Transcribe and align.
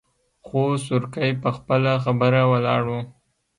خو 0.45 0.61
سورکی 0.85 1.29
په 1.41 1.49
خپله 1.57 1.91
خبره 2.03 2.41
ولاړ 2.51 2.81
و. 2.87 2.91